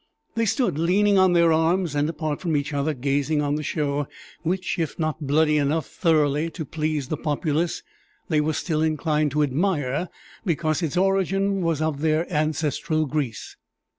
They 0.33 0.45
stood 0.47 0.79
leaning 0.79 1.19
on 1.19 1.33
their 1.33 1.53
arms 1.53 1.93
and 1.93 2.09
apart 2.09 2.41
from 2.41 2.57
each 2.57 2.73
other, 2.73 2.95
gazing 2.95 3.39
on 3.39 3.53
the 3.53 3.61
show, 3.61 4.07
which, 4.41 4.79
if 4.79 4.97
not 4.97 5.27
bloody 5.27 5.59
enough 5.59 5.85
thoroughly 5.85 6.49
to 6.49 6.65
please 6.65 7.09
the 7.09 7.17
populace, 7.17 7.83
they 8.27 8.41
were 8.41 8.53
still 8.53 8.81
inclined 8.81 9.29
to 9.33 9.43
admire 9.43 10.09
because 10.43 10.81
its 10.81 10.97
origin 10.97 11.61
was 11.61 11.83
of 11.83 12.01
their 12.01 12.27
ancestral 12.33 13.05
Greece. 13.05 13.57